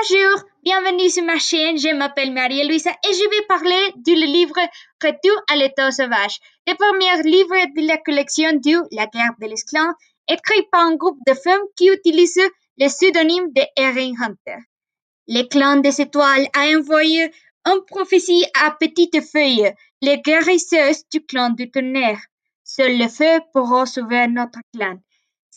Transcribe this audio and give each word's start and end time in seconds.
Bonjour, 0.00 0.44
bienvenue 0.62 1.10
sur 1.10 1.24
ma 1.24 1.38
chaîne, 1.38 1.78
je 1.78 1.92
m'appelle 1.94 2.32
Maria-Luisa 2.32 2.90
et 2.90 3.12
je 3.12 3.30
vais 3.30 3.46
parler 3.46 3.92
du 3.96 4.14
livre 4.14 4.54
Retour 5.02 5.42
à 5.50 5.56
l'état 5.56 5.90
sauvage, 5.90 6.38
le 6.66 6.74
premier 6.74 7.22
livre 7.28 7.56
de 7.74 7.86
la 7.86 7.96
collection 7.96 8.52
du 8.52 8.76
La 8.92 9.06
guerre 9.06 9.34
des 9.40 9.54
clans, 9.68 9.92
écrit 10.28 10.62
par 10.70 10.86
un 10.86 10.94
groupe 10.94 11.18
de 11.26 11.34
femmes 11.34 11.66
qui 11.74 11.88
utilisent 11.88 12.50
le 12.78 12.86
pseudonyme 12.86 13.52
de 13.52 13.62
Erin 13.76 14.12
Hunter. 14.22 14.62
Le 15.26 15.42
clan 15.44 15.76
des 15.76 16.00
étoiles 16.00 16.46
a 16.54 16.76
envoyé 16.76 17.32
une 17.66 17.84
prophétie 17.86 18.44
à 18.62 18.70
Petite 18.72 19.20
Feuille, 19.20 19.72
les 20.00 20.18
guérisseuses 20.18 21.08
du 21.10 21.24
clan 21.24 21.50
du 21.50 21.70
tonnerre. 21.70 22.20
Seul 22.62 22.98
le 22.98 23.08
feu 23.08 23.40
pourra 23.52 23.86
sauver 23.86 24.28
notre 24.28 24.60
clan. 24.74 24.98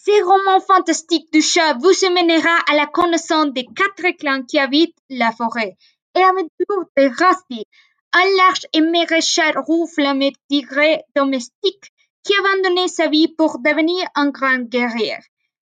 Ce 0.04 0.24
roman 0.24 0.60
fantastique 0.62 1.32
du 1.32 1.44
chat 1.44 1.76
vous 1.76 1.94
mènera 2.12 2.58
à 2.68 2.74
la 2.74 2.88
connaissance 2.88 3.54
des 3.54 3.66
quatre 3.66 4.18
clans 4.18 4.42
qui 4.42 4.58
habitent 4.58 4.98
la 5.12 5.32
forêt 5.32 5.78
et 6.16 6.24
aventure 6.24 6.90
de 6.98 7.04
Rusty, 7.04 7.68
un 8.14 8.38
large 8.38 8.66
et 8.74 8.82
maigre 8.82 9.22
chat 9.22 9.52
roux 9.52 9.86
flammé 9.86 10.34
tigre 10.50 11.04
domestique 11.16 11.92
qui 12.24 12.34
a 12.34 12.40
abandonné 12.40 12.88
sa 12.88 13.10
vie 13.10 13.28
pour 13.28 13.60
devenir 13.60 14.04
un 14.16 14.32
grand 14.32 14.68
guerrier. 14.68 15.20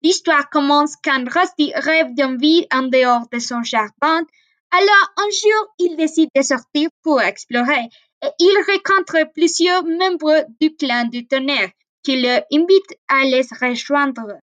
L'histoire 0.02 0.48
commence 0.48 0.94
quand 1.04 1.28
Rusty 1.28 1.74
rêve 1.74 2.14
d'une 2.14 2.38
vie 2.38 2.66
en 2.72 2.84
dehors 2.84 3.28
de 3.30 3.38
son 3.38 3.62
jardin. 3.62 4.24
Alors 4.70 5.12
un 5.18 5.28
jour, 5.28 5.74
il 5.78 5.96
décide 5.96 6.30
de 6.34 6.40
sortir 6.40 6.88
pour 7.02 7.20
explorer 7.20 7.90
et 8.22 8.30
il 8.38 8.64
rencontre 8.66 9.30
plusieurs 9.34 9.84
membres 9.84 10.46
du 10.58 10.74
clan 10.74 11.04
du 11.04 11.26
tonnerre 11.26 11.68
qui 12.02 12.20
le 12.20 12.40
invite 12.52 12.98
à 13.08 13.24
les 13.24 13.46
rejoindre. 13.60 14.38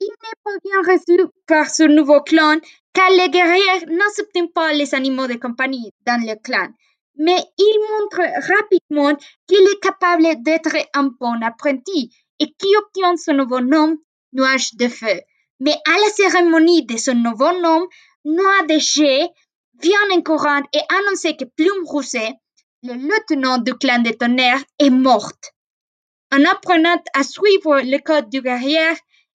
Il 0.00 0.08
n'est 0.08 0.42
pas 0.42 0.58
bien 0.64 0.94
reçu 0.94 1.30
par 1.46 1.68
ce 1.70 1.84
nouveau 1.84 2.20
clan 2.22 2.58
car 2.92 3.10
les 3.10 3.30
guerriers 3.30 3.86
n'acceptent 3.86 4.52
pas 4.52 4.72
les 4.72 4.94
animaux 4.94 5.26
de 5.26 5.34
compagnie 5.34 5.92
dans 6.06 6.20
le 6.20 6.34
clan. 6.42 6.68
Mais 7.16 7.38
il 7.58 7.78
montre 7.90 8.22
rapidement 8.52 9.14
qu'il 9.46 9.62
est 9.62 9.80
capable 9.80 10.42
d'être 10.42 10.76
un 10.94 11.10
bon 11.20 11.40
apprenti 11.42 12.10
et 12.38 12.46
qui 12.46 12.76
obtient 12.76 13.16
son 13.16 13.34
nouveau 13.34 13.60
nom, 13.60 13.96
Nuage 14.32 14.74
de 14.74 14.88
Feu. 14.88 15.20
Mais 15.60 15.76
à 15.86 15.92
la 15.92 16.10
cérémonie 16.16 16.84
de 16.86 16.96
son 16.96 17.14
nouveau 17.14 17.52
nom, 17.60 17.86
Noix 18.24 18.66
de 18.68 18.78
Jet 18.78 19.28
vient 19.80 20.10
en 20.10 20.22
courant 20.22 20.62
et 20.72 20.80
annonce 20.88 21.36
que 21.38 21.44
Plume 21.44 21.84
Rousset, 21.84 22.32
le 22.82 22.94
lieutenant 22.94 23.58
du 23.58 23.74
clan 23.74 24.00
des 24.00 24.16
tonnerres, 24.16 24.64
est 24.78 24.90
morte. 24.90 25.52
En 26.34 26.42
apprenant 26.46 27.02
à 27.12 27.24
suivre 27.24 27.82
le 27.82 27.98
code 27.98 28.30
du 28.30 28.40
guerrier, 28.40 28.88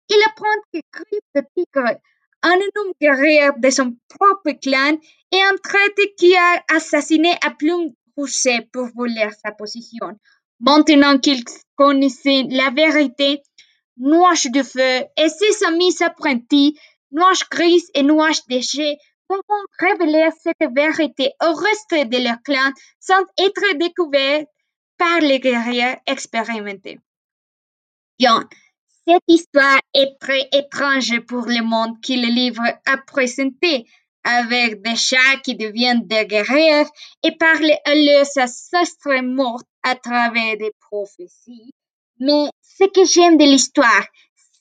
il 0.10 0.18
apprend 0.26 0.46
que 0.74 0.80
Griffe 0.92 1.30
de 1.36 1.42
Tigre, 1.56 2.00
un 2.42 2.56
homme 2.56 2.94
guerrier 3.00 3.50
de 3.56 3.70
son 3.70 3.96
propre 4.10 4.60
clan, 4.60 4.98
est 5.32 5.44
un 5.44 5.58
traître 5.62 6.16
qui 6.18 6.36
a 6.36 6.64
assassiné 6.76 7.36
à 7.46 7.52
Plume 7.52 7.92
pour 8.16 8.88
voler 8.96 9.30
sa 9.46 9.52
position. 9.52 10.18
Maintenant 10.60 11.20
qu'il 11.20 11.44
connaissait 11.76 12.46
la 12.50 12.72
vérité, 12.72 13.44
Nuage 13.98 14.46
de 14.46 14.64
Feu 14.64 15.06
et 15.18 15.30
ses 15.30 15.66
amis 15.66 16.02
apprentis, 16.02 16.80
Nuage 17.12 17.48
Grise 17.52 17.92
et 17.94 18.02
Nuage 18.02 18.44
Déchet, 18.50 18.98
pourront 19.28 19.66
révéler 19.78 20.30
cette 20.42 20.74
vérité 20.76 21.32
au 21.44 21.54
reste 21.54 22.10
de 22.10 22.24
leur 22.24 22.42
clan 22.44 22.72
sans 23.00 23.22
être 23.38 23.78
découverts 23.78 24.46
par 24.98 25.20
les 25.20 25.40
guerriers 25.40 25.96
expérimentés. 26.06 27.00
Bien, 28.20 28.48
cette 29.08 29.24
histoire 29.28 29.80
est 29.94 30.18
très 30.20 30.50
étrange 30.52 31.20
pour 31.22 31.46
le 31.46 31.64
monde 31.64 32.02
que 32.02 32.14
le 32.14 32.34
livre 32.34 32.64
a 32.86 32.98
présenté, 32.98 33.86
avec 34.24 34.82
des 34.82 34.96
chats 34.96 35.38
qui 35.44 35.56
deviennent 35.56 36.06
des 36.06 36.26
guerriers 36.26 36.86
et 37.24 37.32
parlent 37.38 37.78
à 37.86 37.96
leurs 37.96 38.38
ancêtres 38.38 39.22
morts 39.24 39.64
à 39.84 39.96
travers 39.96 40.58
des 40.58 40.72
prophéties. 40.82 41.72
Mais 42.20 42.50
ce 42.62 42.84
que 42.86 43.06
j'aime 43.06 43.38
de 43.38 43.46
l'histoire, 43.46 44.06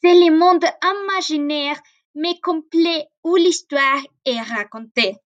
c'est 0.01 0.15
le 0.15 0.39
monde 0.39 0.65
imaginaire 0.85 1.81
mais 2.17 2.41
complet 2.41 3.09
où 3.25 3.37
l'histoire 3.37 4.03
est 4.25 4.41
racontée. 4.41 5.17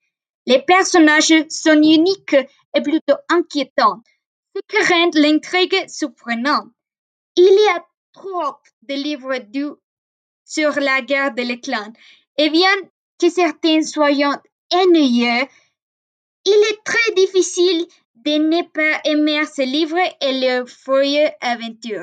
Les 0.46 0.60
personnages 0.60 1.32
sont 1.48 1.80
uniques 1.82 2.36
et 2.74 2.82
plutôt 2.82 3.16
inquiétants, 3.28 4.02
ce 4.54 4.60
qui 4.68 4.92
rend 4.92 5.10
l'intrigue 5.14 5.88
surprenante. 5.88 6.68
Il 7.36 7.44
y 7.44 7.68
a 7.76 7.84
trop 8.12 8.56
de 8.82 8.94
livres 8.94 9.38
sur 10.44 10.80
la 10.80 11.00
guerre 11.02 11.34
de 11.34 11.42
l'éclat, 11.42 11.88
et 12.36 12.50
bien 12.50 12.74
que 13.18 13.30
certains 13.30 13.82
soient 13.82 14.10
ennuyeux, 14.72 15.46
il 16.44 16.66
est 16.70 16.84
très 16.84 17.14
difficile 17.14 17.86
de 18.14 18.32
ne 18.32 18.62
pas 18.62 19.00
aimer 19.04 19.44
ce 19.46 19.62
livre 19.62 19.98
et 20.20 20.40
le 20.40 20.66
feuille 20.66 21.30
aventure. 21.40 21.98